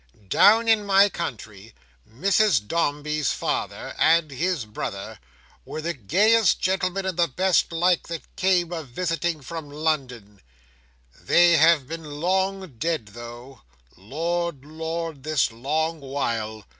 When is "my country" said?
0.83-1.75